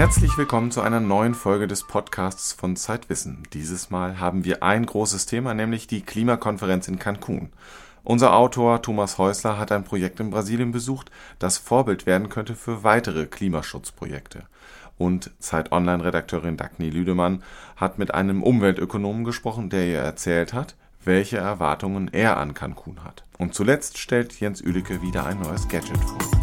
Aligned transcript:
Herzlich 0.00 0.38
willkommen 0.38 0.70
zu 0.70 0.80
einer 0.80 0.98
neuen 0.98 1.34
Folge 1.34 1.66
des 1.66 1.84
Podcasts 1.84 2.54
von 2.54 2.74
Zeitwissen. 2.74 3.42
Dieses 3.52 3.90
Mal 3.90 4.18
haben 4.18 4.46
wir 4.46 4.62
ein 4.62 4.86
großes 4.86 5.26
Thema, 5.26 5.52
nämlich 5.52 5.88
die 5.88 6.00
Klimakonferenz 6.00 6.88
in 6.88 6.98
Cancun. 6.98 7.50
Unser 8.02 8.34
Autor 8.34 8.80
Thomas 8.80 9.18
Häusler 9.18 9.58
hat 9.58 9.72
ein 9.72 9.84
Projekt 9.84 10.18
in 10.18 10.30
Brasilien 10.30 10.72
besucht, 10.72 11.10
das 11.38 11.58
Vorbild 11.58 12.06
werden 12.06 12.30
könnte 12.30 12.54
für 12.54 12.82
weitere 12.82 13.26
Klimaschutzprojekte. 13.26 14.44
Und 14.96 15.32
Zeit 15.38 15.70
Online-Redakteurin 15.70 16.56
Dagny 16.56 16.88
Lüdemann 16.88 17.42
hat 17.76 17.98
mit 17.98 18.14
einem 18.14 18.42
Umweltökonomen 18.42 19.24
gesprochen, 19.24 19.68
der 19.68 19.84
ihr 19.86 19.98
erzählt 19.98 20.54
hat, 20.54 20.76
welche 21.04 21.36
Erwartungen 21.36 22.08
er 22.10 22.38
an 22.38 22.54
Cancun 22.54 23.04
hat. 23.04 23.24
Und 23.36 23.54
zuletzt 23.54 23.98
stellt 23.98 24.40
Jens 24.40 24.62
Ülicke 24.62 25.02
wieder 25.02 25.26
ein 25.26 25.40
neues 25.42 25.68
Gadget 25.68 25.98
vor. 25.98 26.39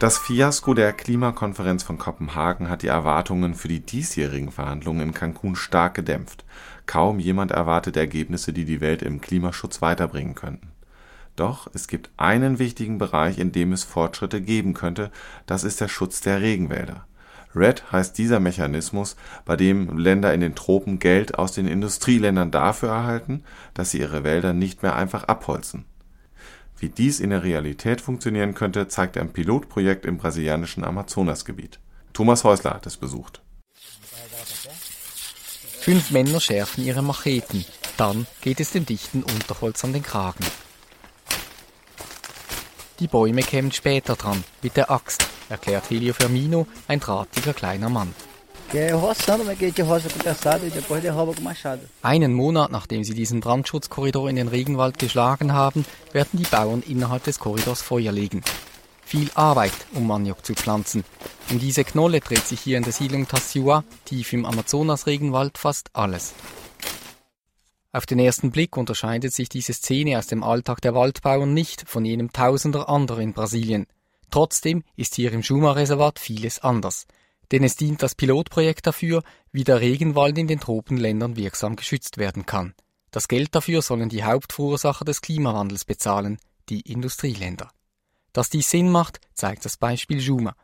Das 0.00 0.16
Fiasko 0.16 0.72
der 0.72 0.94
Klimakonferenz 0.94 1.82
von 1.82 1.98
Kopenhagen 1.98 2.70
hat 2.70 2.80
die 2.80 2.86
Erwartungen 2.86 3.52
für 3.52 3.68
die 3.68 3.80
diesjährigen 3.80 4.50
Verhandlungen 4.50 5.08
in 5.08 5.12
Cancun 5.12 5.56
stark 5.56 5.92
gedämpft. 5.92 6.46
Kaum 6.86 7.18
jemand 7.18 7.50
erwartet 7.50 7.98
Ergebnisse, 7.98 8.54
die 8.54 8.64
die 8.64 8.80
Welt 8.80 9.02
im 9.02 9.20
Klimaschutz 9.20 9.82
weiterbringen 9.82 10.34
könnten. 10.34 10.72
Doch 11.36 11.68
es 11.74 11.86
gibt 11.86 12.08
einen 12.16 12.58
wichtigen 12.58 12.96
Bereich, 12.96 13.38
in 13.38 13.52
dem 13.52 13.74
es 13.74 13.84
Fortschritte 13.84 14.40
geben 14.40 14.72
könnte, 14.72 15.10
das 15.44 15.64
ist 15.64 15.82
der 15.82 15.88
Schutz 15.88 16.22
der 16.22 16.40
Regenwälder. 16.40 17.04
RED 17.54 17.92
heißt 17.92 18.16
dieser 18.16 18.40
Mechanismus, 18.40 19.16
bei 19.44 19.56
dem 19.56 19.98
Länder 19.98 20.32
in 20.32 20.40
den 20.40 20.54
Tropen 20.54 20.98
Geld 20.98 21.38
aus 21.38 21.52
den 21.52 21.68
Industrieländern 21.68 22.50
dafür 22.50 22.88
erhalten, 22.88 23.44
dass 23.74 23.90
sie 23.90 23.98
ihre 23.98 24.24
Wälder 24.24 24.54
nicht 24.54 24.82
mehr 24.82 24.96
einfach 24.96 25.24
abholzen 25.24 25.84
wie 26.80 26.88
dies 26.88 27.20
in 27.20 27.30
der 27.30 27.42
Realität 27.42 28.00
funktionieren 28.00 28.54
könnte, 28.54 28.88
zeigt 28.88 29.16
ein 29.16 29.32
Pilotprojekt 29.32 30.06
im 30.06 30.18
brasilianischen 30.18 30.84
Amazonasgebiet. 30.84 31.78
Thomas 32.12 32.44
Häusler 32.44 32.74
hat 32.74 32.86
es 32.86 32.96
besucht. 32.96 33.42
Fünf 35.80 36.10
Männer 36.10 36.40
schärfen 36.40 36.84
ihre 36.84 37.02
Macheten. 37.02 37.64
Dann 37.96 38.26
geht 38.40 38.60
es 38.60 38.72
dem 38.72 38.86
dichten 38.86 39.22
Unterholz 39.22 39.84
an 39.84 39.92
den 39.92 40.02
Kragen. 40.02 40.44
Die 42.98 43.08
Bäume 43.08 43.42
kämen 43.42 43.72
später 43.72 44.14
dran, 44.14 44.44
mit 44.60 44.76
der 44.76 44.90
Axt, 44.90 45.26
erklärt 45.48 45.88
Helio 45.88 46.12
Fermino, 46.12 46.66
ein 46.86 47.00
drahtiger 47.00 47.54
kleiner 47.54 47.88
Mann. 47.88 48.14
Einen 52.02 52.32
Monat 52.34 52.70
nachdem 52.70 53.02
sie 53.02 53.14
diesen 53.14 53.40
Brandschutzkorridor 53.40 54.30
in 54.30 54.36
den 54.36 54.46
Regenwald 54.46 54.96
geschlagen 55.00 55.52
haben, 55.52 55.84
werden 56.12 56.38
die 56.38 56.48
Bauern 56.48 56.84
innerhalb 56.86 57.24
des 57.24 57.40
Korridors 57.40 57.82
Feuer 57.82 58.12
legen. 58.12 58.42
Viel 59.02 59.28
Arbeit, 59.34 59.72
um 59.94 60.06
Maniok 60.06 60.46
zu 60.46 60.54
pflanzen. 60.54 61.02
Um 61.50 61.58
diese 61.58 61.82
Knolle 61.82 62.20
dreht 62.20 62.46
sich 62.46 62.60
hier 62.60 62.76
in 62.76 62.84
der 62.84 62.92
Siedlung 62.92 63.26
Tassiua, 63.26 63.82
tief 64.04 64.32
im 64.32 64.46
Amazonas-Regenwald, 64.46 65.58
fast 65.58 65.90
alles. 65.92 66.32
Auf 67.90 68.06
den 68.06 68.20
ersten 68.20 68.52
Blick 68.52 68.76
unterscheidet 68.76 69.34
sich 69.34 69.48
diese 69.48 69.72
Szene 69.72 70.16
aus 70.16 70.28
dem 70.28 70.44
Alltag 70.44 70.80
der 70.80 70.94
Waldbauern 70.94 71.52
nicht 71.52 71.88
von 71.88 72.04
jenem 72.04 72.32
tausender 72.32 72.88
anderer 72.88 73.18
in 73.18 73.32
Brasilien. 73.32 73.88
Trotzdem 74.30 74.84
ist 74.94 75.16
hier 75.16 75.32
im 75.32 75.42
Schuma-Reservat 75.42 76.20
vieles 76.20 76.60
anders– 76.60 77.08
denn 77.52 77.64
es 77.64 77.76
dient 77.76 78.02
als 78.02 78.14
Pilotprojekt 78.14 78.86
dafür, 78.86 79.22
wie 79.52 79.64
der 79.64 79.80
Regenwald 79.80 80.38
in 80.38 80.46
den 80.46 80.60
Tropenländern 80.60 81.36
wirksam 81.36 81.76
geschützt 81.76 82.18
werden 82.18 82.46
kann. 82.46 82.74
Das 83.10 83.26
Geld 83.26 83.54
dafür 83.54 83.82
sollen 83.82 84.08
die 84.08 84.24
Hauptverursacher 84.24 85.04
des 85.04 85.20
Klimawandels 85.20 85.84
bezahlen, 85.84 86.38
die 86.68 86.80
Industrieländer. 86.80 87.70
Dass 88.32 88.50
dies 88.50 88.70
Sinn 88.70 88.90
macht, 88.90 89.20
zeigt 89.34 89.64
das 89.64 89.76
Beispiel 89.76 90.20
Juma. 90.20 90.54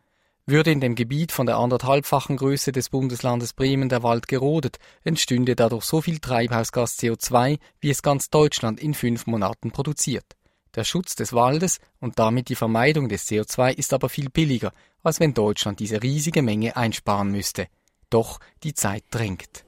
Würde 0.48 0.70
in 0.70 0.80
dem 0.80 0.94
Gebiet 0.94 1.32
von 1.32 1.46
der 1.46 1.56
anderthalbfachen 1.56 2.36
Größe 2.36 2.70
des 2.70 2.88
Bundeslandes 2.90 3.52
Bremen 3.52 3.88
der 3.88 4.04
Wald 4.04 4.28
gerodet, 4.28 4.78
entstünde 5.02 5.56
dadurch 5.56 5.84
so 5.84 6.00
viel 6.00 6.20
Treibhausgas 6.20 7.00
CO2, 7.00 7.58
wie 7.80 7.90
es 7.90 8.00
ganz 8.00 8.30
Deutschland 8.30 8.78
in 8.78 8.94
fünf 8.94 9.26
Monaten 9.26 9.72
produziert. 9.72 10.35
Der 10.76 10.84
Schutz 10.84 11.16
des 11.16 11.32
Waldes 11.32 11.80
und 12.00 12.18
damit 12.18 12.50
die 12.50 12.54
Vermeidung 12.54 13.08
des 13.08 13.26
CO2 13.26 13.74
ist 13.74 13.94
aber 13.94 14.10
viel 14.10 14.28
billiger, 14.28 14.72
als 15.02 15.20
wenn 15.20 15.32
Deutschland 15.32 15.80
diese 15.80 16.02
riesige 16.02 16.42
Menge 16.42 16.76
einsparen 16.76 17.30
müsste. 17.30 17.66
Doch 18.10 18.38
die 18.62 18.74
Zeit 18.74 19.02
drängt. 19.10 19.64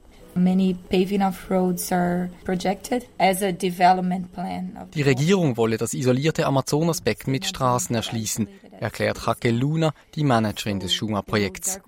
Die 4.94 5.02
Regierung 5.02 5.56
wolle 5.56 5.76
das 5.78 5.94
isolierte 5.94 6.46
Amazonasbecken 6.46 7.32
mit 7.32 7.46
Straßen 7.46 7.96
erschließen, 7.96 8.48
erklärt 8.78 9.26
Raquel 9.26 9.56
Luna, 9.56 9.94
die 10.14 10.24
Managerin 10.24 10.78
des 10.78 10.92
Schuma-Projekts. 10.94 11.80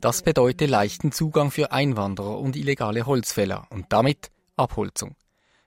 Das 0.00 0.22
bedeutet 0.22 0.70
leichten 0.70 1.10
Zugang 1.10 1.50
für 1.50 1.72
Einwanderer 1.72 2.38
und 2.38 2.54
illegale 2.54 3.06
Holzfäller 3.06 3.66
und 3.70 3.86
damit 3.88 4.30
Abholzung. 4.56 5.16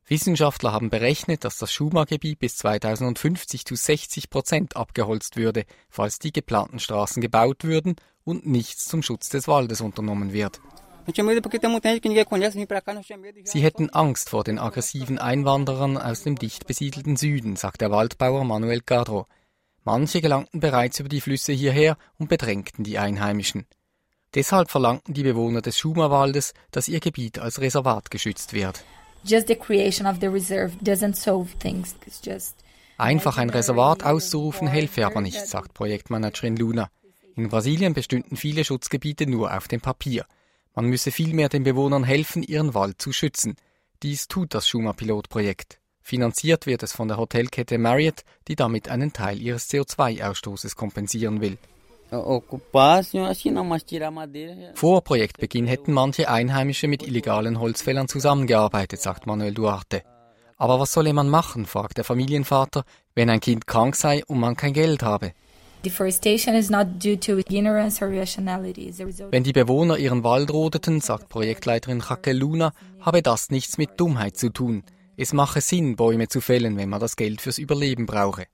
Wissenschaftler 0.10 0.72
haben 0.72 0.90
berechnet, 0.90 1.44
dass 1.44 1.58
das 1.58 1.72
Schuma-Gebiet 1.72 2.40
bis 2.40 2.58
2050 2.58 3.64
zu 3.64 3.76
60 3.76 4.32
Prozent 4.32 4.76
abgeholzt 4.76 5.38
würde, 5.38 5.66
falls 5.90 6.18
die 6.18 6.34
geplanten 6.34 6.80
Straßen 6.80 7.22
gebaut 7.22 7.64
würden 7.64 7.96
und 8.24 8.48
nichts 8.48 8.86
zum 8.86 9.04
Schutz 9.04 9.30
des 9.30 9.48
Waldes 9.48 9.82
unternommen 9.82 10.34
wird. 10.34 10.60
Sie 13.44 13.62
hätten 13.62 13.90
Angst 13.92 14.30
vor 14.30 14.44
den 14.44 14.60
aggressiven 14.60 15.20
Einwanderern 15.20 15.98
aus 15.98 16.24
dem 16.24 16.38
dicht 16.38 16.68
besiedelten 16.68 17.16
Süden, 17.16 17.56
sagt 17.56 17.82
der 17.82 17.92
Waldbauer 17.92 18.44
Manuel 18.44 18.82
Gadro. 18.82 19.28
Manche 19.84 20.22
gelangten 20.22 20.60
bereits 20.60 21.00
über 21.00 21.10
die 21.10 21.22
Flüsse 21.22 21.54
hierher 21.54 21.98
und 22.18 22.30
bedrängten 22.30 22.84
die 22.84 22.98
Einheimischen. 22.98 23.66
Deshalb 24.36 24.70
verlangten 24.70 25.14
die 25.14 25.24
Bewohner 25.24 25.62
des 25.62 25.80
Schuma-Waldes, 25.80 26.54
dass 26.72 26.88
ihr 26.88 27.00
Gebiet 27.00 27.40
als 27.40 27.62
Reservat 27.62 28.12
geschützt 28.12 28.54
wird. 28.54 28.84
Einfach 32.98 33.38
ein 33.38 33.50
Reservat 33.50 34.04
auszurufen 34.04 34.68
helfe 34.68 35.06
aber 35.06 35.22
nicht, 35.22 35.48
sagt 35.48 35.74
Projektmanagerin 35.74 36.58
Luna. 36.58 36.90
In 37.36 37.48
Brasilien 37.48 37.94
bestünden 37.94 38.36
viele 38.36 38.66
Schutzgebiete 38.66 39.26
nur 39.26 39.56
auf 39.56 39.68
dem 39.68 39.80
Papier. 39.80 40.26
Man 40.76 40.86
müsse 40.86 41.12
vielmehr 41.12 41.50
den 41.50 41.64
Bewohnern 41.64 42.04
helfen, 42.04 42.44
ihren 42.44 42.74
Wald 42.74 43.02
zu 43.02 43.14
schützen. 43.14 43.56
Dies 44.04 44.28
tut 44.28 44.54
das 44.54 44.68
Schuma-Pilotprojekt. 44.68 45.80
Finanziert 46.02 46.66
wird 46.66 46.84
es 46.84 46.92
von 46.92 47.08
der 47.08 47.18
Hotelkette 47.18 47.78
Marriott, 47.78 48.24
die 48.48 48.56
damit 48.56 48.90
einen 48.90 49.14
Teil 49.14 49.42
ihres 49.42 49.70
CO2-Ausstoßes 49.70 50.76
kompensieren 50.76 51.40
will. 51.40 51.58
Vor 54.74 55.04
Projektbeginn 55.04 55.68
hätten 55.68 55.94
manche 55.94 56.30
Einheimische 56.30 56.88
mit 56.88 57.04
illegalen 57.04 57.60
Holzfällern 57.60 58.08
zusammengearbeitet, 58.08 59.02
sagt 59.02 59.28
Manuel 59.28 59.54
Duarte. 59.54 60.04
Aber 60.58 60.80
was 60.80 60.92
solle 60.92 61.14
man 61.14 61.30
machen, 61.30 61.66
fragt 61.66 61.98
der 61.98 62.04
Familienvater, 62.04 62.84
wenn 63.16 63.30
ein 63.30 63.40
Kind 63.40 63.68
krank 63.68 63.96
sei 63.96 64.24
und 64.26 64.40
man 64.40 64.56
kein 64.56 64.74
Geld 64.74 65.04
habe. 65.04 65.34
Wenn 69.32 69.44
die 69.44 69.54
Bewohner 69.54 69.98
ihren 69.98 70.24
Wald 70.26 70.52
rodeten, 70.52 71.00
sagt 71.00 71.30
Projektleiterin 71.30 72.02
Raquel 72.02 72.38
Luna, 72.38 72.74
habe 73.00 73.22
das 73.22 73.50
nichts 73.50 73.78
mit 73.78 73.92
Dummheit 73.98 74.36
zu 74.36 74.50
tun. 74.50 74.84
Es 75.16 75.32
mache 75.32 75.62
Sinn, 75.62 75.96
Bäume 75.96 76.28
zu 76.28 76.42
fällen, 76.42 76.76
wenn 76.76 76.90
man 76.90 77.00
das 77.00 77.16
Geld 77.16 77.40
fürs 77.40 77.58
Überleben 77.60 78.06
brauche. 78.06 78.48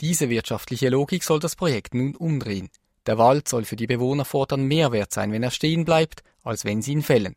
Diese 0.00 0.30
wirtschaftliche 0.30 0.88
Logik 0.88 1.22
soll 1.22 1.40
das 1.40 1.54
Projekt 1.54 1.94
nun 1.94 2.16
umdrehen. 2.16 2.70
Der 3.06 3.18
Wald 3.18 3.48
soll 3.48 3.64
für 3.64 3.76
die 3.76 3.86
Bewohner 3.86 4.24
fortan 4.24 4.64
mehr 4.64 4.92
wert 4.92 5.12
sein, 5.12 5.32
wenn 5.32 5.42
er 5.42 5.50
stehen 5.50 5.84
bleibt, 5.84 6.22
als 6.42 6.64
wenn 6.64 6.82
sie 6.82 6.92
ihn 6.92 7.02
fällen. 7.02 7.36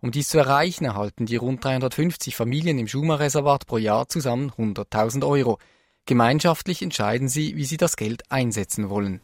Um 0.00 0.10
dies 0.10 0.28
zu 0.28 0.38
erreichen, 0.38 0.84
erhalten 0.84 1.26
die 1.26 1.36
rund 1.36 1.64
350 1.64 2.34
Familien 2.34 2.78
im 2.78 2.88
Schuma-Reservat 2.88 3.66
pro 3.66 3.78
Jahr 3.78 4.08
zusammen 4.08 4.50
100.000 4.50 5.26
Euro. 5.26 5.58
Gemeinschaftlich 6.06 6.82
entscheiden 6.82 7.28
sie, 7.28 7.56
wie 7.56 7.64
sie 7.64 7.76
das 7.76 7.96
Geld 7.96 8.24
einsetzen 8.30 8.90
wollen. 8.90 9.20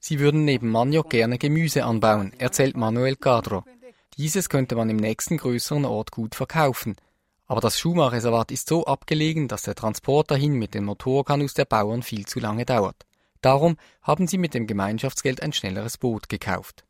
Sie 0.00 0.20
würden 0.20 0.44
neben 0.44 0.68
Maniok 0.70 1.10
gerne 1.10 1.36
Gemüse 1.36 1.84
anbauen, 1.84 2.32
erzählt 2.38 2.76
Manuel 2.76 3.16
Cadro. 3.16 3.64
Dieses 4.16 4.48
könnte 4.48 4.76
man 4.76 4.88
im 4.88 4.96
nächsten 4.96 5.36
größeren 5.36 5.84
Ort 5.84 6.10
gut 6.12 6.34
verkaufen. 6.34 6.96
Aber 7.50 7.60
das 7.60 7.80
Schuma-Reservat 7.80 8.52
ist 8.52 8.68
so 8.68 8.84
abgelegen, 8.84 9.48
dass 9.48 9.62
der 9.62 9.74
Transport 9.74 10.30
dahin 10.30 10.52
mit 10.52 10.72
den 10.72 10.84
Motorkanus 10.84 11.52
der 11.52 11.64
Bauern 11.64 12.04
viel 12.04 12.24
zu 12.24 12.38
lange 12.38 12.64
dauert. 12.64 13.06
Darum 13.40 13.76
haben 14.02 14.28
sie 14.28 14.38
mit 14.38 14.54
dem 14.54 14.68
Gemeinschaftsgeld 14.68 15.42
ein 15.42 15.52
schnelleres 15.52 15.98
Boot 15.98 16.28
gekauft. 16.28 16.84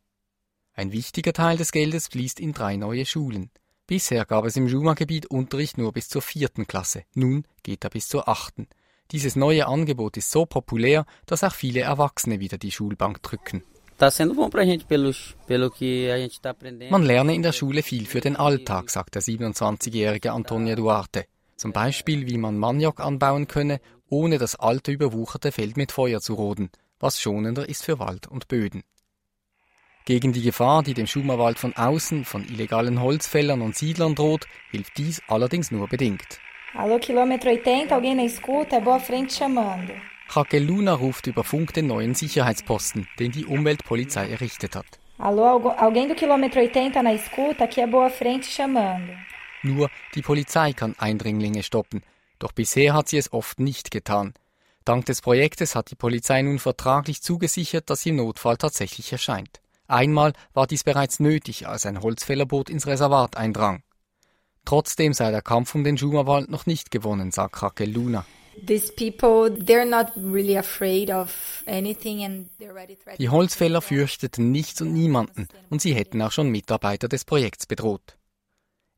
Ein 0.75 0.93
wichtiger 0.93 1.33
Teil 1.33 1.57
des 1.57 1.73
Geldes 1.73 2.09
fließt 2.09 2.39
in 2.39 2.53
drei 2.53 2.77
neue 2.77 3.07
Schulen. 3.07 3.51
Bisher 3.87 4.27
gab 4.27 4.45
es 4.45 4.55
im 4.59 4.69
Schuma-Gebiet 4.69 5.25
Unterricht 5.31 5.79
nur 5.79 5.95
bis 5.95 6.11
zur 6.11 6.21
vierten 6.21 6.67
Klasse, 6.67 7.05
nun 7.15 7.47
geht 7.63 7.83
er 7.85 7.89
bis 7.89 8.09
zur 8.09 8.29
achten. 8.29 8.69
Dieses 9.13 9.37
neue 9.37 9.67
Angebot 9.67 10.19
ist 10.19 10.31
so 10.31 10.45
populär, 10.45 11.07
dass 11.25 11.43
auch 11.43 11.55
viele 11.55 11.81
Erwachsene 11.81 12.39
wieder 12.39 12.59
die 12.59 12.71
Schulbank 12.71 13.23
drücken. 13.23 13.65
Man 16.91 17.03
lerne 17.05 17.35
in 17.35 17.43
der 17.43 17.53
Schule 17.53 17.83
viel 17.83 18.07
für 18.07 18.21
den 18.21 18.37
Alltag, 18.37 18.91
sagt 18.91 19.15
der 19.15 19.23
27-jährige 19.23 20.33
Antonio 20.33 20.75
Duarte. 20.75 21.27
Zum 21.57 21.73
Beispiel, 21.73 22.27
wie 22.27 22.39
man 22.39 22.57
Maniok 22.57 23.01
anbauen 23.01 23.47
könne, 23.47 23.79
ohne 24.09 24.39
das 24.39 24.57
alte 24.57 24.91
überwucherte 24.93 25.53
Feld 25.53 25.77
mit 25.77 25.93
Feuer 25.93 26.21
zu 26.21 26.33
roden, 26.33 26.71
was 26.99 27.21
schonender 27.21 27.69
ist 27.69 27.85
für 27.85 27.99
Wald 27.99 28.27
und 28.27 28.49
Böden. 28.49 28.85
Gegen 30.07 30.33
die 30.33 30.43
Gefahr, 30.43 30.83
die 30.83 30.95
dem 30.95 31.07
Schumerwald 31.07 31.59
von 31.59 31.77
außen, 31.77 32.25
von 32.25 32.43
illegalen 32.43 33.03
Holzfällern 33.03 33.61
und 33.61 33.77
Siedlern 33.77 34.15
droht, 34.15 34.47
hilft 34.71 34.97
dies 34.97 35.21
allerdings 35.29 35.71
nur 35.71 35.89
bedingt. 35.89 36.41
Alô, 36.75 36.99
Kilometer 36.99 37.51
80, 37.51 37.93
alguém 37.93 38.15
na 38.15 38.25
escuta? 38.25 38.77
É 38.77 38.81
Boa 38.81 38.99
Frente 38.99 39.35
chamando. 39.35 39.93
Luna 40.53 40.95
ruft 40.95 41.27
über 41.27 41.45
Funk 41.45 41.75
den 41.75 41.87
neuen 41.89 42.15
Sicherheitsposten, 42.15 43.09
den 43.19 43.33
die 43.33 43.47
Umweltpolizei 43.47 44.29
errichtet 44.29 44.77
hat. 44.77 44.87
Alô, 45.19 45.69
alguém 45.77 46.09
do 46.09 46.15
Kilometer 46.15 46.61
80 46.61 47.03
na 47.03 47.13
escuta? 47.13 47.65
Aqui 47.65 47.81
é 47.81 47.87
Boa 47.87 48.09
Frente 48.09 48.49
chamando. 48.49 49.13
Nur 49.63 49.91
die 50.15 50.23
Polizei 50.23 50.73
kann 50.73 50.95
Eindringlinge 50.99 51.63
stoppen, 51.63 52.03
doch 52.39 52.53
bisher 52.53 52.95
hat 52.95 53.09
sie 53.09 53.19
es 53.19 53.33
oft 53.33 53.61
nicht 53.61 53.91
getan. 53.91 54.33
Dank 54.87 55.05
des 55.05 55.21
Projektes 55.21 55.75
hat 55.75 55.91
die 55.91 55.97
Polizei 55.97 56.41
nun 56.41 56.59
vertraglich 56.59 57.21
zugesichert, 57.23 57.91
dass 57.91 58.01
sie 58.01 58.11
im 58.11 58.17
Notfall 58.17 58.57
tatsächlich 58.57 59.13
erscheint. 59.13 59.61
Einmal 59.89 60.33
war 60.55 60.67
dies 60.67 60.85
bereits 60.85 61.21
nötig, 61.21 61.67
als 61.69 61.85
ein 61.85 62.01
Holzfällerboot 62.01 62.71
ins 62.71 62.87
Reservat 62.87 63.37
eindrang. 63.37 63.83
Trotzdem 64.65 65.13
sei 65.13 65.31
der 65.31 65.43
Kampf 65.43 65.75
um 65.75 65.85
den 65.85 65.99
Schumerwald 65.99 66.49
noch 66.49 66.65
nicht 66.65 66.91
gewonnen, 66.91 67.31
sagt 67.31 67.63
Raquel 67.63 67.91
Luna. 67.91 68.25
Die 73.19 73.29
Holzfäller 73.29 73.81
fürchteten 73.81 74.51
nichts 74.51 74.81
und 74.81 74.93
niemanden 74.93 75.49
und 75.71 75.81
sie 75.81 75.95
hätten 75.95 76.21
auch 76.23 76.33
schon 76.33 76.51
Mitarbeiter 76.51 77.09
des 77.09 77.25
Projekts 77.25 77.67
bedroht. 77.67 78.17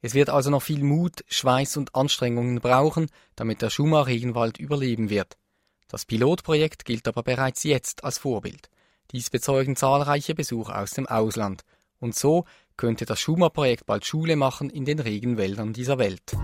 Es 0.00 0.14
wird 0.14 0.30
also 0.30 0.50
noch 0.50 0.62
viel 0.62 0.82
Mut, 0.82 1.24
Schweiß 1.28 1.76
und 1.76 1.94
Anstrengungen 1.94 2.60
brauchen, 2.60 3.06
damit 3.36 3.62
der 3.62 3.70
Schuma-Regenwald 3.70 4.58
überleben 4.58 5.10
wird. 5.10 5.36
Das 5.88 6.04
Pilotprojekt 6.04 6.84
gilt 6.84 7.06
aber 7.06 7.22
bereits 7.22 7.62
jetzt 7.62 8.02
als 8.02 8.18
Vorbild. 8.18 8.68
Dies 9.12 9.30
bezeugen 9.30 9.76
zahlreiche 9.76 10.34
Besucher 10.34 10.80
aus 10.80 10.92
dem 10.92 11.06
Ausland. 11.06 11.62
Und 12.00 12.16
so 12.16 12.46
könnte 12.76 13.04
das 13.04 13.20
Schumer-Projekt 13.20 13.86
bald 13.86 14.04
Schule 14.04 14.34
machen 14.34 14.70
in 14.70 14.84
den 14.84 14.98
Regenwäldern 14.98 15.72
dieser 15.72 15.98
Welt. 15.98 16.34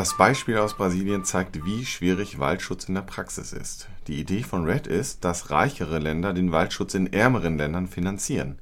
Das 0.00 0.16
Beispiel 0.16 0.56
aus 0.56 0.78
Brasilien 0.78 1.26
zeigt, 1.26 1.62
wie 1.66 1.84
schwierig 1.84 2.38
Waldschutz 2.38 2.84
in 2.84 2.94
der 2.94 3.02
Praxis 3.02 3.52
ist. 3.52 3.90
Die 4.06 4.18
Idee 4.18 4.42
von 4.42 4.64
RED 4.64 4.86
ist, 4.86 5.26
dass 5.26 5.50
reichere 5.50 5.98
Länder 5.98 6.32
den 6.32 6.52
Waldschutz 6.52 6.94
in 6.94 7.12
ärmeren 7.12 7.58
Ländern 7.58 7.86
finanzieren. 7.86 8.60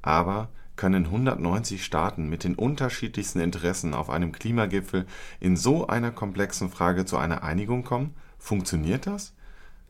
Aber 0.00 0.48
können 0.76 1.06
190 1.06 1.84
Staaten 1.84 2.28
mit 2.28 2.44
den 2.44 2.54
unterschiedlichsten 2.54 3.40
Interessen 3.40 3.94
auf 3.94 4.10
einem 4.10 4.30
Klimagipfel 4.30 5.06
in 5.40 5.56
so 5.56 5.88
einer 5.88 6.12
komplexen 6.12 6.70
Frage 6.70 7.04
zu 7.04 7.16
einer 7.16 7.42
Einigung 7.42 7.82
kommen? 7.82 8.14
Funktioniert 8.38 9.08
das? 9.08 9.34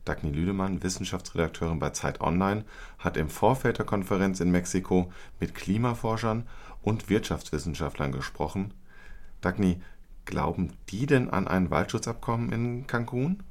Dagny 0.03 0.31
Lüdemann, 0.31 0.81
Wissenschaftsredakteurin 0.81 1.77
bei 1.77 1.91
Zeit 1.91 2.21
Online, 2.21 2.65
hat 2.97 3.17
im 3.17 3.29
Vorfeld 3.29 3.77
der 3.77 3.85
Konferenz 3.85 4.39
in 4.39 4.49
Mexiko 4.49 5.11
mit 5.39 5.53
Klimaforschern 5.53 6.47
und 6.81 7.07
Wirtschaftswissenschaftlern 7.07 8.11
gesprochen. 8.11 8.73
Dagny, 9.41 9.79
glauben 10.27 10.73
die 10.89 11.07
denn 11.07 11.31
an 11.31 11.47
ein 11.47 11.71
Waldschutzabkommen 11.71 12.51
in 12.51 12.85
Cancun? 12.85 13.41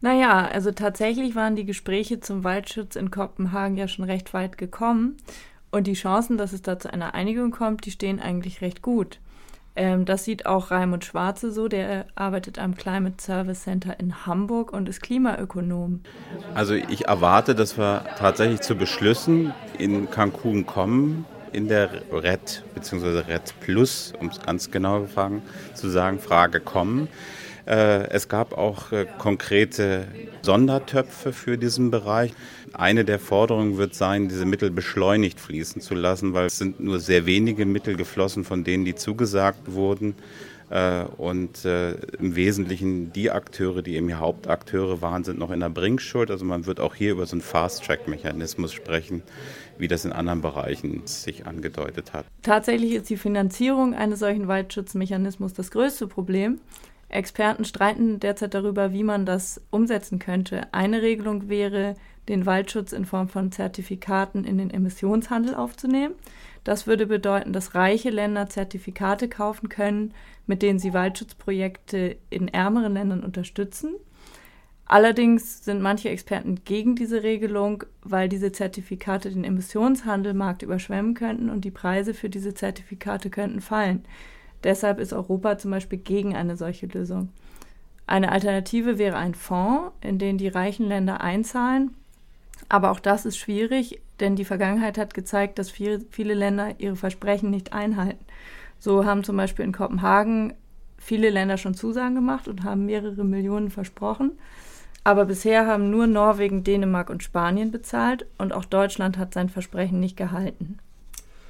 Naja, 0.00 0.48
also 0.48 0.72
tatsächlich 0.72 1.36
waren 1.36 1.54
die 1.54 1.64
Gespräche 1.64 2.18
zum 2.18 2.42
Waldschutz 2.42 2.96
in 2.96 3.12
Kopenhagen 3.12 3.76
ja 3.76 3.86
schon 3.86 4.04
recht 4.04 4.34
weit 4.34 4.58
gekommen. 4.58 5.16
Und 5.70 5.86
die 5.86 5.92
Chancen, 5.94 6.36
dass 6.36 6.52
es 6.52 6.62
da 6.62 6.78
zu 6.78 6.92
einer 6.92 7.14
Einigung 7.14 7.52
kommt, 7.52 7.86
die 7.86 7.92
stehen 7.92 8.18
eigentlich 8.18 8.60
recht 8.60 8.82
gut. 8.82 9.20
Ähm, 9.74 10.04
das 10.04 10.24
sieht 10.24 10.44
auch 10.44 10.70
Raimund 10.70 11.04
Schwarze 11.04 11.50
so, 11.50 11.68
der 11.68 12.06
arbeitet 12.14 12.58
am 12.58 12.74
Climate 12.74 13.22
Service 13.22 13.62
Center 13.62 13.98
in 13.98 14.26
Hamburg 14.26 14.72
und 14.72 14.88
ist 14.88 15.00
Klimaökonom. 15.00 16.00
Also 16.54 16.74
ich 16.74 17.06
erwarte, 17.06 17.54
dass 17.54 17.78
wir 17.78 18.04
tatsächlich 18.18 18.60
zu 18.60 18.74
Beschlüssen 18.74 19.54
in 19.78 20.10
Cancun 20.10 20.66
kommen, 20.66 21.24
in 21.52 21.68
der 21.68 22.02
RED 22.12 22.62
bzw. 22.74 23.20
RED 23.20 23.54
Plus, 23.60 24.12
um 24.18 24.28
es 24.28 24.40
ganz 24.40 24.70
genau 24.70 25.06
zu 25.74 25.88
sagen, 25.88 26.18
Frage 26.18 26.60
kommen. 26.60 27.08
Äh, 27.66 28.08
es 28.10 28.28
gab 28.28 28.58
auch 28.58 28.90
äh, 28.92 29.06
konkrete 29.18 30.06
Sondertöpfe 30.42 31.32
für 31.32 31.56
diesen 31.58 31.90
Bereich. 31.90 32.32
Eine 32.72 33.04
der 33.04 33.18
Forderungen 33.18 33.78
wird 33.78 33.94
sein, 33.94 34.28
diese 34.28 34.46
Mittel 34.46 34.70
beschleunigt 34.70 35.38
fließen 35.38 35.80
zu 35.80 35.94
lassen, 35.94 36.34
weil 36.34 36.46
es 36.46 36.58
sind 36.58 36.80
nur 36.80 36.98
sehr 36.98 37.26
wenige 37.26 37.64
Mittel 37.64 37.96
geflossen, 37.96 38.44
von 38.44 38.64
denen 38.64 38.84
die 38.84 38.94
zugesagt 38.94 39.72
wurden. 39.72 40.14
Äh, 40.72 41.04
und 41.18 41.64
im 41.64 42.34
Wesentlichen 42.34 43.12
die 43.12 43.30
Akteure, 43.30 43.82
die 43.82 43.96
eben 43.96 44.18
Hauptakteure 44.18 45.02
waren, 45.02 45.22
sind 45.22 45.38
noch 45.38 45.50
in 45.50 45.60
der 45.60 45.68
Bringschuld. 45.68 46.30
Also 46.30 46.44
man 46.44 46.66
wird 46.66 46.80
auch 46.80 46.94
hier 46.94 47.12
über 47.12 47.26
so 47.26 47.36
einen 47.36 47.42
Fast-Track-Mechanismus 47.42 48.72
sprechen, 48.72 49.22
wie 49.76 49.88
das 49.88 50.04
in 50.04 50.12
anderen 50.12 50.40
Bereichen 50.40 51.02
sich 51.06 51.46
angedeutet 51.46 52.14
hat. 52.14 52.24
Tatsächlich 52.42 52.92
ist 52.94 53.10
die 53.10 53.16
Finanzierung 53.16 53.94
eines 53.94 54.20
solchen 54.20 54.48
Waldschutzmechanismus 54.48 55.52
das 55.52 55.70
größte 55.70 56.06
Problem. 56.06 56.58
Experten 57.10 57.66
streiten 57.66 58.20
derzeit 58.20 58.54
darüber, 58.54 58.92
wie 58.92 59.04
man 59.04 59.26
das 59.26 59.60
umsetzen 59.70 60.18
könnte. 60.18 60.62
Eine 60.72 61.02
Regelung 61.02 61.50
wäre, 61.50 61.94
den 62.28 62.46
Waldschutz 62.46 62.92
in 62.92 63.04
Form 63.04 63.28
von 63.28 63.52
Zertifikaten 63.52 64.44
in 64.44 64.56
den 64.56 64.70
Emissionshandel 64.70 65.54
aufzunehmen. 65.54 66.14
Das 66.64 66.86
würde 66.86 67.06
bedeuten, 67.06 67.52
dass 67.52 67.74
reiche 67.74 68.10
Länder 68.10 68.48
Zertifikate 68.48 69.28
kaufen 69.28 69.68
können, 69.68 70.14
mit 70.46 70.62
denen 70.62 70.78
sie 70.78 70.94
Waldschutzprojekte 70.94 72.16
in 72.30 72.48
ärmeren 72.48 72.94
Ländern 72.94 73.24
unterstützen. 73.24 73.94
Allerdings 74.84 75.64
sind 75.64 75.80
manche 75.80 76.10
Experten 76.10 76.64
gegen 76.64 76.96
diese 76.96 77.22
Regelung, 77.22 77.84
weil 78.02 78.28
diese 78.28 78.52
Zertifikate 78.52 79.30
den 79.30 79.44
Emissionshandelmarkt 79.44 80.62
überschwemmen 80.62 81.14
könnten 81.14 81.48
und 81.50 81.64
die 81.64 81.70
Preise 81.70 82.14
für 82.14 82.28
diese 82.28 82.52
Zertifikate 82.52 83.30
könnten 83.30 83.60
fallen. 83.60 84.04
Deshalb 84.64 85.00
ist 85.00 85.12
Europa 85.12 85.58
zum 85.58 85.70
Beispiel 85.70 85.98
gegen 85.98 86.36
eine 86.36 86.56
solche 86.56 86.86
Lösung. 86.86 87.30
Eine 88.06 88.30
Alternative 88.32 88.98
wäre 88.98 89.16
ein 89.16 89.34
Fonds, 89.34 89.92
in 90.02 90.18
den 90.18 90.36
die 90.36 90.48
reichen 90.48 90.86
Länder 90.86 91.20
einzahlen. 91.20 91.94
Aber 92.68 92.90
auch 92.90 93.00
das 93.00 93.26
ist 93.26 93.36
schwierig, 93.36 94.00
denn 94.20 94.36
die 94.36 94.44
Vergangenheit 94.44 94.98
hat 94.98 95.14
gezeigt, 95.14 95.58
dass 95.58 95.70
viele, 95.70 96.00
viele 96.10 96.34
Länder 96.34 96.74
ihre 96.78 96.96
Versprechen 96.96 97.50
nicht 97.50 97.72
einhalten. 97.72 98.24
So 98.78 99.04
haben 99.04 99.24
zum 99.24 99.36
Beispiel 99.36 99.64
in 99.64 99.72
Kopenhagen 99.72 100.54
viele 100.98 101.30
Länder 101.30 101.58
schon 101.58 101.74
Zusagen 101.74 102.14
gemacht 102.14 102.48
und 102.48 102.64
haben 102.64 102.86
mehrere 102.86 103.24
Millionen 103.24 103.70
versprochen. 103.70 104.32
Aber 105.04 105.24
bisher 105.24 105.66
haben 105.66 105.90
nur 105.90 106.06
Norwegen, 106.06 106.62
Dänemark 106.62 107.10
und 107.10 107.22
Spanien 107.22 107.72
bezahlt 107.72 108.26
und 108.38 108.52
auch 108.52 108.64
Deutschland 108.64 109.18
hat 109.18 109.34
sein 109.34 109.48
Versprechen 109.48 109.98
nicht 109.98 110.16
gehalten. 110.16 110.78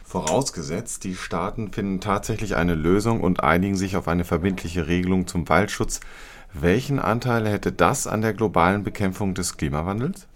Vorausgesetzt, 0.04 1.04
die 1.04 1.14
Staaten 1.14 1.72
finden 1.72 2.00
tatsächlich 2.00 2.56
eine 2.56 2.74
Lösung 2.74 3.20
und 3.20 3.42
einigen 3.42 3.76
sich 3.76 3.96
auf 3.96 4.08
eine 4.08 4.24
verbindliche 4.24 4.86
Regelung 4.86 5.26
zum 5.26 5.48
Waldschutz. 5.48 6.00
Welchen 6.52 6.98
Anteil 6.98 7.48
hätte 7.48 7.72
das 7.72 8.06
an 8.06 8.20
der 8.20 8.34
globalen 8.34 8.82
Bekämpfung 8.82 9.34
des 9.34 9.56
Klimawandels? 9.56 10.28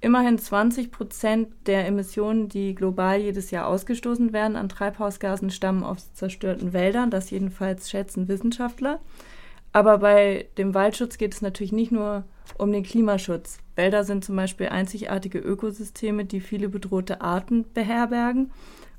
Immerhin 0.00 0.38
20 0.38 0.92
Prozent 0.92 1.48
der 1.66 1.86
Emissionen, 1.86 2.48
die 2.48 2.74
global 2.74 3.18
jedes 3.20 3.50
Jahr 3.50 3.66
ausgestoßen 3.66 4.32
werden 4.32 4.56
an 4.56 4.68
Treibhausgasen, 4.68 5.50
stammen 5.50 5.82
aus 5.82 6.12
zerstörten 6.14 6.72
Wäldern. 6.72 7.10
Das 7.10 7.30
jedenfalls 7.30 7.90
schätzen 7.90 8.28
Wissenschaftler. 8.28 9.00
Aber 9.72 9.98
bei 9.98 10.46
dem 10.56 10.72
Waldschutz 10.72 11.18
geht 11.18 11.34
es 11.34 11.42
natürlich 11.42 11.72
nicht 11.72 11.90
nur 11.90 12.24
um 12.56 12.72
den 12.72 12.84
Klimaschutz. 12.84 13.58
Wälder 13.74 14.04
sind 14.04 14.24
zum 14.24 14.36
Beispiel 14.36 14.68
einzigartige 14.68 15.38
Ökosysteme, 15.38 16.24
die 16.24 16.40
viele 16.40 16.68
bedrohte 16.68 17.20
Arten 17.20 17.64
beherbergen. 17.74 18.52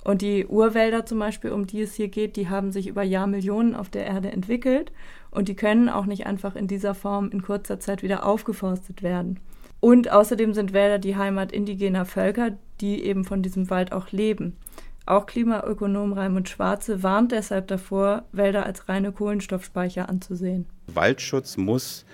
Und 0.04 0.22
die 0.22 0.46
Urwälder 0.46 1.06
zum 1.06 1.20
Beispiel, 1.20 1.52
um 1.52 1.66
die 1.66 1.82
es 1.82 1.96
hier 1.96 2.08
geht, 2.08 2.36
die 2.36 2.50
haben 2.50 2.72
sich 2.72 2.88
über 2.88 3.04
Jahrmillionen 3.04 3.76
auf 3.76 3.90
der 3.90 4.06
Erde 4.06 4.32
entwickelt 4.32 4.92
und 5.32 5.50
die 5.50 5.56
können 5.56 5.90
auch 5.90 6.06
nicht 6.06 6.26
einfach 6.26 6.56
in 6.56 6.68
dieser 6.68 6.96
Form 6.96 7.30
in 7.32 7.42
kurzer 7.42 7.80
Zeit 7.80 8.02
wieder 8.02 8.26
aufgeforstet 8.26 9.04
werden. 9.04 9.40
Und 9.80 10.12
außerdem 10.12 10.54
sind 10.54 10.74
Wälder 10.74 11.00
die 11.00 11.16
Heimat 11.16 11.52
indigener 11.52 12.06
Völker, 12.06 12.58
die 12.82 13.04
eben 13.04 13.24
von 13.24 13.42
diesem 13.42 13.70
Wald 13.70 13.92
auch 13.92 14.12
leben. 14.12 14.58
Auch 15.06 15.26
Klimaökonom 15.26 16.14
Raimund 16.14 16.50
Schwarze 16.50 17.02
warnt 17.02 17.32
deshalb 17.32 17.68
davor, 17.68 18.26
Wälder 18.32 18.66
als 18.66 18.88
reine 18.90 19.12
Kohlenstoffspeicher 19.12 20.08
anzusehen. 20.08 20.68
Waldschutz 20.88 21.58
muss 21.58 22.06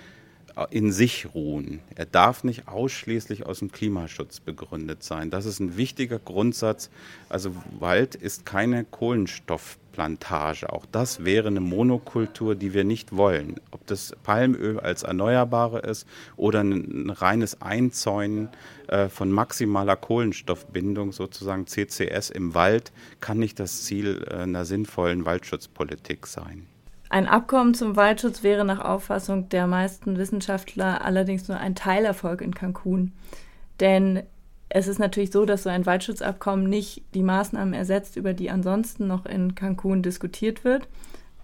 in 0.70 0.90
sich 0.90 1.34
ruhen. 1.34 1.80
Er 1.94 2.06
darf 2.06 2.42
nicht 2.42 2.66
ausschließlich 2.66 3.44
aus 3.44 3.58
dem 3.58 3.72
Klimaschutz 3.72 4.40
begründet 4.40 5.02
sein. 5.02 5.30
Das 5.30 5.44
ist 5.44 5.60
ein 5.60 5.76
wichtiger 5.76 6.18
Grundsatz. 6.18 6.88
Also 7.28 7.54
Wald 7.78 8.14
ist 8.14 8.46
keine 8.46 8.84
Kohlenstoffplantage. 8.84 10.72
Auch 10.72 10.86
das 10.90 11.26
wäre 11.26 11.48
eine 11.48 11.60
Monokultur, 11.60 12.54
die 12.54 12.72
wir 12.72 12.84
nicht 12.84 13.14
wollen. 13.14 13.56
Ob 13.70 13.86
das 13.86 14.14
Palmöl 14.22 14.80
als 14.80 15.02
Erneuerbare 15.02 15.80
ist 15.80 16.06
oder 16.36 16.62
ein 16.62 17.10
reines 17.10 17.60
Einzäunen 17.60 18.48
äh, 18.88 19.10
von 19.10 19.30
maximaler 19.30 19.96
Kohlenstoffbindung, 19.96 21.12
sozusagen 21.12 21.66
CCS 21.66 22.30
im 22.30 22.54
Wald, 22.54 22.92
kann 23.20 23.38
nicht 23.38 23.60
das 23.60 23.82
Ziel 23.82 24.26
äh, 24.30 24.36
einer 24.36 24.64
sinnvollen 24.64 25.26
Waldschutzpolitik 25.26 26.26
sein. 26.26 26.66
Ein 27.08 27.26
Abkommen 27.26 27.74
zum 27.74 27.96
Waldschutz 27.96 28.42
wäre 28.42 28.64
nach 28.64 28.80
Auffassung 28.80 29.48
der 29.48 29.66
meisten 29.66 30.18
Wissenschaftler 30.18 31.04
allerdings 31.04 31.48
nur 31.48 31.58
ein 31.58 31.74
Teilerfolg 31.74 32.40
in 32.40 32.54
Cancun. 32.54 33.12
Denn 33.80 34.22
es 34.68 34.88
ist 34.88 34.98
natürlich 34.98 35.30
so, 35.30 35.44
dass 35.44 35.62
so 35.62 35.68
ein 35.68 35.86
Waldschutzabkommen 35.86 36.68
nicht 36.68 37.04
die 37.14 37.22
Maßnahmen 37.22 37.74
ersetzt, 37.74 38.16
über 38.16 38.32
die 38.32 38.50
ansonsten 38.50 39.06
noch 39.06 39.24
in 39.26 39.54
Cancun 39.54 40.02
diskutiert 40.02 40.64
wird. 40.64 40.88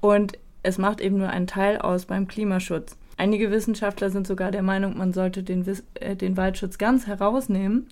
Und 0.00 0.38
es 0.64 0.78
macht 0.78 1.00
eben 1.00 1.18
nur 1.18 1.28
einen 1.28 1.46
Teil 1.46 1.78
aus 1.78 2.06
beim 2.06 2.26
Klimaschutz. 2.26 2.96
Einige 3.16 3.50
Wissenschaftler 3.50 4.10
sind 4.10 4.26
sogar 4.26 4.50
der 4.50 4.62
Meinung, 4.62 4.96
man 4.98 5.12
sollte 5.12 5.42
den, 5.42 5.64
äh, 5.94 6.16
den 6.16 6.36
Waldschutz 6.36 6.78
ganz 6.78 7.06
herausnehmen 7.06 7.88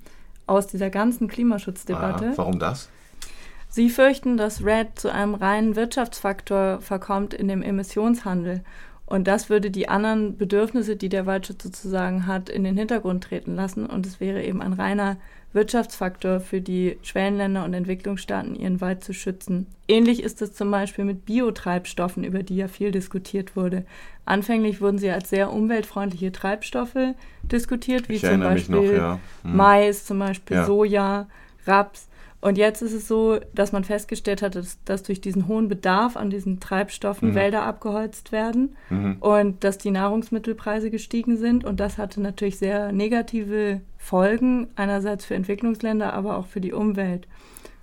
aus 0.46 0.66
dieser 0.66 0.90
ganzen 0.90 1.28
Klimaschutzdebatte. 1.28 2.30
Ah, 2.30 2.36
warum 2.36 2.58
das? 2.58 2.88
Sie 3.70 3.88
fürchten, 3.88 4.36
dass 4.36 4.64
RED 4.64 4.98
zu 4.98 5.12
einem 5.12 5.34
reinen 5.34 5.76
Wirtschaftsfaktor 5.76 6.80
verkommt 6.80 7.32
in 7.32 7.48
dem 7.48 7.62
Emissionshandel. 7.62 8.62
Und 9.06 9.26
das 9.26 9.48
würde 9.48 9.70
die 9.70 9.88
anderen 9.88 10.36
Bedürfnisse, 10.36 10.96
die 10.96 11.08
der 11.08 11.26
Waldschutz 11.26 11.62
sozusagen 11.62 12.26
hat, 12.26 12.48
in 12.48 12.64
den 12.64 12.76
Hintergrund 12.76 13.24
treten 13.24 13.54
lassen. 13.54 13.86
Und 13.86 14.06
es 14.06 14.20
wäre 14.20 14.42
eben 14.42 14.60
ein 14.60 14.72
reiner 14.72 15.16
Wirtschaftsfaktor 15.52 16.40
für 16.40 16.60
die 16.60 16.96
Schwellenländer 17.02 17.64
und 17.64 17.74
Entwicklungsstaaten, 17.74 18.54
ihren 18.54 18.80
Wald 18.80 19.02
zu 19.02 19.12
schützen. 19.12 19.66
Ähnlich 19.88 20.22
ist 20.22 20.42
es 20.42 20.52
zum 20.52 20.70
Beispiel 20.70 21.04
mit 21.04 21.24
Biotreibstoffen, 21.24 22.22
über 22.22 22.42
die 22.42 22.56
ja 22.56 22.68
viel 22.68 22.92
diskutiert 22.92 23.56
wurde. 23.56 23.84
Anfänglich 24.24 24.80
wurden 24.80 24.98
sie 24.98 25.10
als 25.10 25.30
sehr 25.30 25.52
umweltfreundliche 25.52 26.30
Treibstoffe 26.30 27.14
diskutiert, 27.42 28.08
wie 28.08 28.14
ich 28.14 28.22
zum 28.22 28.40
Beispiel 28.40 28.76
noch, 28.76 28.92
ja. 28.92 29.20
hm. 29.42 29.56
Mais, 29.56 30.04
zum 30.04 30.20
Beispiel 30.20 30.56
Ja. 30.56 30.66
Soja, 30.66 31.26
Raps. 31.66 32.06
Und 32.42 32.56
jetzt 32.56 32.80
ist 32.80 32.94
es 32.94 33.06
so, 33.06 33.38
dass 33.54 33.72
man 33.72 33.84
festgestellt 33.84 34.40
hat, 34.40 34.54
dass, 34.54 34.78
dass 34.84 35.02
durch 35.02 35.20
diesen 35.20 35.46
hohen 35.46 35.68
Bedarf 35.68 36.16
an 36.16 36.30
diesen 36.30 36.58
Treibstoffen 36.58 37.30
Mhm. 37.30 37.34
Wälder 37.34 37.62
abgeholzt 37.64 38.32
werden 38.32 38.76
Mhm. 38.88 39.16
und 39.20 39.62
dass 39.62 39.76
die 39.76 39.90
Nahrungsmittelpreise 39.90 40.90
gestiegen 40.90 41.36
sind. 41.36 41.64
Und 41.64 41.80
das 41.80 41.98
hatte 41.98 42.20
natürlich 42.20 42.58
sehr 42.58 42.92
negative 42.92 43.82
Folgen, 43.98 44.68
einerseits 44.76 45.26
für 45.26 45.34
Entwicklungsländer, 45.34 46.14
aber 46.14 46.38
auch 46.38 46.46
für 46.46 46.62
die 46.62 46.72
Umwelt. 46.72 47.26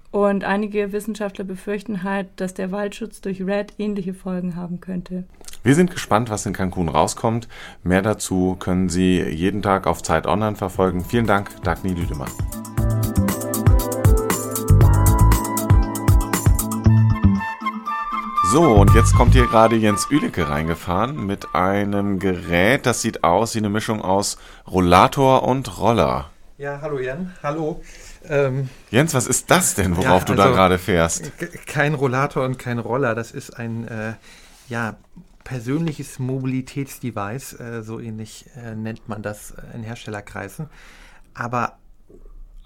Und 0.10 0.44
einige 0.46 0.92
Wissenschaftler 0.92 1.44
befürchten 1.46 2.02
halt, 2.02 2.28
dass 2.38 2.56
der 2.56 2.72
Waldschutz 2.72 3.22
durch 3.22 3.42
RED 3.42 3.74
ähnliche 3.78 4.16
Folgen 4.16 4.56
haben 4.56 4.80
könnte. 4.82 5.26
Wir 5.64 5.76
sind 5.76 5.92
gespannt, 5.92 6.30
was 6.32 6.46
in 6.48 6.54
Cancun 6.54 6.90
rauskommt. 6.90 7.48
Mehr 7.84 8.02
dazu 8.02 8.56
können 8.58 8.90
Sie 8.90 9.22
jeden 9.22 9.62
Tag 9.62 9.86
auf 9.86 10.02
Zeit 10.02 10.26
Online 10.26 10.56
verfolgen. 10.56 11.04
Vielen 11.04 11.28
Dank, 11.28 11.62
Dagny 11.64 11.94
Lüdemann. 11.94 12.32
So, 18.52 18.64
und 18.76 18.94
jetzt 18.96 19.14
kommt 19.14 19.34
hier 19.34 19.46
gerade 19.46 19.76
Jens 19.76 20.08
Ülicke 20.10 20.50
reingefahren 20.50 21.26
mit 21.26 21.54
einem 21.54 22.18
Gerät, 22.20 22.86
das 22.86 23.02
sieht 23.02 23.24
aus 23.24 23.54
wie 23.56 23.60
eine 23.60 23.70
Mischung 23.70 24.02
aus 24.02 24.38
Rollator 24.66 25.44
und 25.44 25.78
Roller. 25.80 26.32
Ja, 26.58 26.80
hallo 26.82 26.98
Jan, 27.00 27.34
hallo. 27.44 27.82
Ähm, 28.28 28.70
Jens, 28.90 29.14
was 29.14 29.28
ist 29.28 29.52
das 29.52 29.76
denn, 29.76 29.98
worauf 29.98 30.22
Ja, 30.22 30.26
du 30.26 30.36
da 30.36 30.44
also- 30.44 30.56
gerade 30.56 30.78
fährst? 30.80 31.32
kein 31.68 31.94
Rollator 31.94 32.46
und 32.46 32.58
kein 32.58 32.80
Roller, 32.80 33.16
das 33.16 33.32
ist 33.32 33.52
ein 33.58 33.88
äh, 33.88 34.14
ja, 34.70 34.96
persönliches 35.44 36.18
Mobilitätsdevice, 36.20 37.60
äh, 37.60 37.84
so 37.84 38.00
ähnlich 38.00 38.46
äh, 38.56 38.76
nennt 38.76 39.08
man 39.10 39.22
das 39.22 39.54
in 39.74 39.84
Herstellerkreisen. 39.84 40.70
Aber 41.34 41.74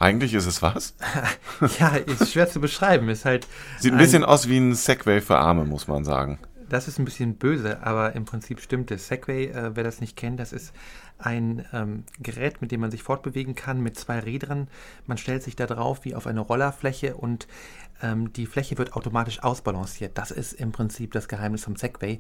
Eigentlich 0.01 0.33
ist 0.33 0.47
es 0.47 0.63
was? 0.63 0.95
ja, 1.79 1.89
ist 1.89 2.31
schwer 2.31 2.49
zu 2.49 2.59
beschreiben. 2.59 3.07
Ist 3.09 3.23
halt 3.23 3.45
Sieht 3.77 3.91
ein 3.91 3.99
bisschen 3.99 4.25
aus 4.25 4.49
wie 4.49 4.57
ein 4.57 4.73
Segway 4.73 5.21
für 5.21 5.37
Arme, 5.37 5.63
muss 5.63 5.87
man 5.87 6.03
sagen. 6.03 6.39
Das 6.67 6.87
ist 6.87 6.97
ein 6.97 7.05
bisschen 7.05 7.35
böse, 7.35 7.83
aber 7.83 8.15
im 8.15 8.25
Prinzip 8.25 8.61
stimmt 8.61 8.89
es. 8.89 9.07
Segway, 9.07 9.49
äh, 9.49 9.75
wer 9.75 9.83
das 9.83 10.01
nicht 10.01 10.17
kennt, 10.17 10.39
das 10.39 10.53
ist 10.53 10.73
ein 11.19 11.67
ähm, 11.71 12.03
Gerät, 12.17 12.63
mit 12.63 12.71
dem 12.71 12.81
man 12.81 12.89
sich 12.89 13.03
fortbewegen 13.03 13.53
kann, 13.53 13.79
mit 13.81 13.95
zwei 13.95 14.17
Rädern. 14.17 14.69
Man 15.05 15.19
stellt 15.19 15.43
sich 15.43 15.55
da 15.55 15.67
drauf 15.67 16.03
wie 16.03 16.15
auf 16.15 16.25
eine 16.25 16.39
Rollerfläche 16.39 17.15
und 17.15 17.47
ähm, 18.01 18.33
die 18.33 18.47
Fläche 18.47 18.79
wird 18.79 18.93
automatisch 18.93 19.43
ausbalanciert. 19.43 20.17
Das 20.17 20.31
ist 20.31 20.53
im 20.53 20.71
Prinzip 20.71 21.11
das 21.11 21.27
Geheimnis 21.27 21.63
vom 21.63 21.75
Segway. 21.75 22.19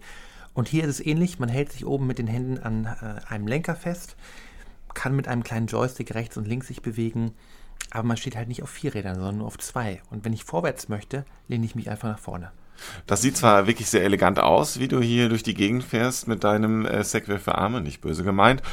Und 0.53 0.67
hier 0.67 0.83
ist 0.83 0.99
es 0.99 1.03
ähnlich. 1.03 1.39
Man 1.39 1.49
hält 1.49 1.71
sich 1.71 1.83
oben 1.87 2.05
mit 2.05 2.19
den 2.19 2.27
Händen 2.27 2.59
an 2.59 2.85
äh, 2.85 3.33
einem 3.33 3.47
Lenker 3.47 3.73
fest, 3.73 4.17
kann 4.93 5.15
mit 5.15 5.27
einem 5.27 5.41
kleinen 5.41 5.65
Joystick 5.65 6.13
rechts 6.13 6.37
und 6.37 6.47
links 6.47 6.67
sich 6.67 6.83
bewegen. 6.83 7.31
Aber 7.89 8.03
man 8.03 8.17
steht 8.17 8.35
halt 8.35 8.47
nicht 8.47 8.63
auf 8.63 8.69
vier 8.69 8.93
Rädern, 8.93 9.15
sondern 9.15 9.39
nur 9.39 9.47
auf 9.47 9.57
zwei. 9.57 10.01
Und 10.09 10.23
wenn 10.23 10.33
ich 10.33 10.45
vorwärts 10.45 10.87
möchte, 10.87 11.25
lehne 11.47 11.65
ich 11.65 11.75
mich 11.75 11.89
einfach 11.89 12.09
nach 12.09 12.19
vorne. 12.19 12.51
Das 13.05 13.21
sieht 13.21 13.37
zwar 13.37 13.67
wirklich 13.67 13.89
sehr 13.89 14.03
elegant 14.03 14.39
aus, 14.39 14.79
wie 14.79 14.87
du 14.87 15.01
hier 15.01 15.29
durch 15.29 15.43
die 15.43 15.53
Gegend 15.53 15.83
fährst 15.83 16.27
mit 16.27 16.43
deinem 16.43 16.85
äh, 16.85 17.03
Segway 17.03 17.37
für 17.37 17.55
Arme, 17.55 17.81
nicht 17.81 18.01
böse 18.01 18.23
gemeint, 18.23 18.63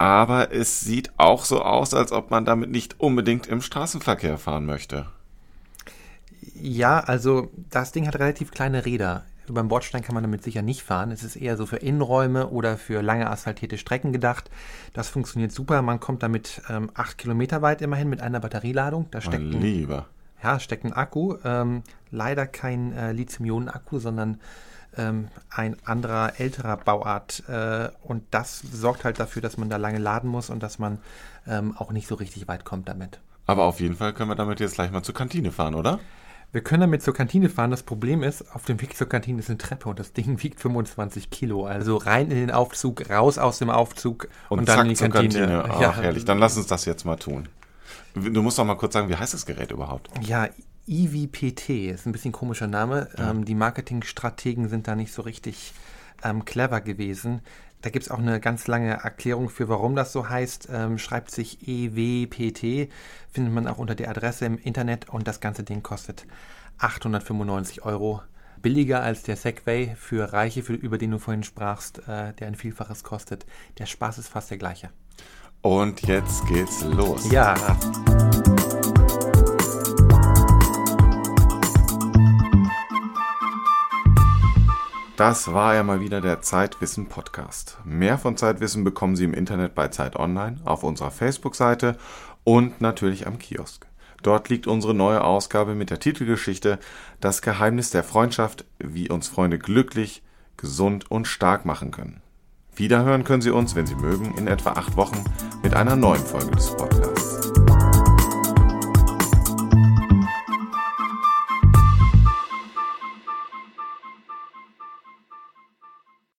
aber 0.00 0.52
es 0.52 0.80
sieht 0.80 1.10
auch 1.18 1.44
so 1.44 1.62
aus, 1.62 1.92
als 1.92 2.10
ob 2.10 2.30
man 2.30 2.44
damit 2.46 2.70
nicht 2.70 3.00
unbedingt 3.00 3.46
im 3.46 3.60
Straßenverkehr 3.60 4.38
fahren 4.38 4.64
möchte. 4.64 5.06
Ja, 6.54 7.00
also 7.00 7.50
das 7.70 7.92
Ding 7.92 8.06
hat 8.06 8.14
relativ 8.18 8.50
kleine 8.50 8.86
Räder. 8.86 9.24
Über 9.50 9.62
den 9.62 9.68
Bordstein 9.68 10.02
kann 10.02 10.14
man 10.14 10.22
damit 10.22 10.44
sicher 10.44 10.62
nicht 10.62 10.82
fahren. 10.82 11.10
Es 11.10 11.24
ist 11.24 11.34
eher 11.34 11.56
so 11.56 11.66
für 11.66 11.78
Innenräume 11.78 12.48
oder 12.48 12.76
für 12.78 13.02
lange 13.02 13.28
asphaltierte 13.28 13.78
Strecken 13.78 14.12
gedacht. 14.12 14.48
Das 14.92 15.08
funktioniert 15.08 15.50
super. 15.50 15.82
Man 15.82 15.98
kommt 15.98 16.22
damit 16.22 16.62
ähm, 16.68 16.90
acht 16.94 17.18
Kilometer 17.18 17.60
weit 17.60 17.82
immerhin 17.82 18.08
mit 18.08 18.20
einer 18.20 18.38
Batterieladung. 18.38 19.08
Da 19.10 19.20
steckt 19.20 19.42
Mein 19.42 19.54
ein, 19.54 19.60
Lieber. 19.60 20.06
ja, 20.40 20.60
steckt 20.60 20.84
ein 20.84 20.92
Akku. 20.92 21.34
Ähm, 21.44 21.82
leider 22.12 22.46
kein 22.46 22.92
äh, 22.92 23.10
Lithium-Ionen-Akku, 23.10 23.98
sondern 23.98 24.38
ähm, 24.96 25.28
ein 25.50 25.76
anderer 25.84 26.38
älterer 26.38 26.76
Bauart. 26.76 27.42
Äh, 27.48 27.88
und 28.02 28.22
das 28.30 28.60
sorgt 28.60 29.04
halt 29.04 29.18
dafür, 29.18 29.42
dass 29.42 29.56
man 29.58 29.68
da 29.68 29.78
lange 29.78 29.98
laden 29.98 30.30
muss 30.30 30.48
und 30.48 30.62
dass 30.62 30.78
man 30.78 30.98
ähm, 31.48 31.76
auch 31.76 31.90
nicht 31.90 32.06
so 32.06 32.14
richtig 32.14 32.46
weit 32.46 32.64
kommt 32.64 32.88
damit. 32.88 33.20
Aber 33.46 33.64
auf 33.64 33.80
jeden 33.80 33.96
Fall 33.96 34.12
können 34.12 34.30
wir 34.30 34.36
damit 34.36 34.60
jetzt 34.60 34.74
gleich 34.76 34.92
mal 34.92 35.02
zur 35.02 35.14
Kantine 35.14 35.50
fahren, 35.50 35.74
oder? 35.74 35.98
Wir 36.52 36.62
können 36.62 36.80
damit 36.80 37.02
zur 37.02 37.14
Kantine 37.14 37.48
fahren. 37.48 37.70
Das 37.70 37.84
Problem 37.84 38.22
ist, 38.22 38.54
auf 38.54 38.64
dem 38.64 38.80
Weg 38.80 38.96
zur 38.96 39.08
Kantine 39.08 39.38
ist 39.38 39.48
eine 39.48 39.58
Treppe 39.58 39.88
und 39.88 39.98
das 39.98 40.12
Ding 40.12 40.42
wiegt 40.42 40.60
25 40.60 41.30
Kilo. 41.30 41.64
Also 41.64 41.96
rein 41.96 42.30
in 42.30 42.36
den 42.36 42.50
Aufzug, 42.50 43.08
raus 43.08 43.38
aus 43.38 43.58
dem 43.58 43.70
Aufzug 43.70 44.28
Und, 44.48 44.60
und, 44.60 44.68
dann 44.68 44.80
in 44.80 44.88
die 44.88 44.94
zur 44.96 45.10
Kantine. 45.10 45.46
Kantine. 45.46 45.74
Ach, 45.74 45.80
ja, 45.80 45.96
herrlich. 45.96 46.24
Dann 46.24 46.38
lass 46.38 46.56
uns 46.56 46.66
das 46.66 46.84
jetzt 46.84 47.04
mal 47.04 47.16
tun. 47.16 47.48
Du 48.14 48.42
musst 48.42 48.58
doch 48.58 48.64
mal 48.64 48.74
kurz 48.74 48.94
sagen, 48.94 49.08
wie 49.08 49.16
heißt 49.16 49.34
das 49.34 49.46
Gerät 49.46 49.70
überhaupt? 49.70 50.10
ja, 50.26 50.48
IVPT 50.88 51.70
ist 51.92 52.06
ein 52.06 52.12
bisschen 52.12 52.32
komischer 52.32 52.66
Name. 52.66 53.08
Ähm, 53.16 53.44
die 53.44 53.54
Marketingstrategen 53.54 54.68
sind 54.68 54.88
da 54.88 54.96
nicht 54.96 55.12
so 55.12 55.22
richtig 55.22 55.72
ähm, 56.24 56.44
clever 56.44 56.80
gewesen. 56.80 57.42
Da 57.82 57.90
gibt 57.90 58.04
es 58.04 58.10
auch 58.10 58.18
eine 58.18 58.40
ganz 58.40 58.66
lange 58.66 58.90
Erklärung 58.90 59.48
für, 59.48 59.68
warum 59.68 59.96
das 59.96 60.12
so 60.12 60.28
heißt. 60.28 60.68
Ähm, 60.72 60.98
schreibt 60.98 61.30
sich 61.30 61.66
EWPT, 61.66 62.90
findet 63.30 63.54
man 63.54 63.66
auch 63.66 63.78
unter 63.78 63.94
der 63.94 64.10
Adresse 64.10 64.44
im 64.44 64.58
Internet 64.58 65.08
und 65.08 65.26
das 65.26 65.40
ganze 65.40 65.62
Ding 65.62 65.82
kostet 65.82 66.26
895 66.78 67.82
Euro. 67.84 68.22
Billiger 68.60 69.02
als 69.02 69.22
der 69.22 69.36
Segway 69.36 69.94
für 69.96 70.34
Reiche, 70.34 70.62
für, 70.62 70.74
über 70.74 70.98
den 70.98 71.12
du 71.12 71.18
vorhin 71.18 71.44
sprachst, 71.44 72.06
äh, 72.06 72.34
der 72.34 72.46
ein 72.46 72.54
Vielfaches 72.54 73.02
kostet. 73.02 73.46
Der 73.78 73.86
Spaß 73.86 74.18
ist 74.18 74.28
fast 74.28 74.50
der 74.50 74.58
gleiche. 74.58 74.90
Und 75.62 76.02
jetzt 76.02 76.46
geht's 76.46 76.82
los. 76.84 77.30
Ja, 77.30 77.54
Das 85.20 85.52
war 85.52 85.74
ja 85.74 85.82
mal 85.82 86.00
wieder 86.00 86.22
der 86.22 86.40
Zeitwissen 86.40 87.10
Podcast. 87.10 87.76
Mehr 87.84 88.16
von 88.16 88.38
Zeitwissen 88.38 88.84
bekommen 88.84 89.16
Sie 89.16 89.24
im 89.24 89.34
Internet 89.34 89.74
bei 89.74 89.88
Zeit 89.88 90.16
Online, 90.16 90.56
auf 90.64 90.82
unserer 90.82 91.10
Facebook-Seite 91.10 91.98
und 92.42 92.80
natürlich 92.80 93.26
am 93.26 93.38
Kiosk. 93.38 93.86
Dort 94.22 94.48
liegt 94.48 94.66
unsere 94.66 94.94
neue 94.94 95.22
Ausgabe 95.22 95.74
mit 95.74 95.90
der 95.90 96.00
Titelgeschichte 96.00 96.78
Das 97.20 97.42
Geheimnis 97.42 97.90
der 97.90 98.02
Freundschaft, 98.02 98.64
wie 98.78 99.10
uns 99.10 99.28
Freunde 99.28 99.58
glücklich, 99.58 100.22
gesund 100.56 101.10
und 101.10 101.26
stark 101.26 101.66
machen 101.66 101.90
können. 101.90 102.22
Wiederhören 102.74 103.24
können 103.24 103.42
Sie 103.42 103.50
uns, 103.50 103.74
wenn 103.74 103.84
Sie 103.84 103.96
mögen, 103.96 104.38
in 104.38 104.46
etwa 104.46 104.70
acht 104.70 104.96
Wochen 104.96 105.22
mit 105.62 105.74
einer 105.74 105.96
neuen 105.96 106.24
Folge 106.24 106.52
des 106.52 106.74
Podcasts. 106.74 107.09